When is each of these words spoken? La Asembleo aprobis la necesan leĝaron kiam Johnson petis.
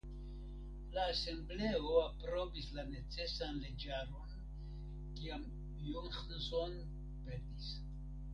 La 0.93 1.03
Asembleo 1.09 1.91
aprobis 2.05 2.69
la 2.77 2.85
necesan 2.93 3.61
leĝaron 3.67 4.33
kiam 5.21 5.47
Johnson 5.91 6.75
petis. 7.29 7.71